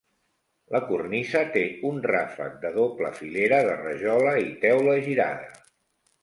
[0.75, 5.55] La cornisa té un ràfec de doble filera de rajola i teula girada.